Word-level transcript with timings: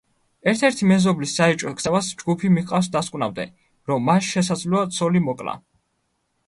ერთ-ერთი 0.51 0.87
მეზობლის 0.91 1.33
საეჭვო 1.39 1.73
ქცევას 1.81 2.09
ჯეფი 2.23 2.51
მიჰყავს 2.55 2.91
დასკვნამდე, 2.97 3.47
რომ 3.93 4.09
მან 4.09 4.27
შესაძლოა 4.31 4.93
ცოლი 4.99 5.25
მოკლა. 5.29 5.57